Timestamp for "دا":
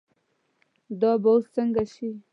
1.01-1.11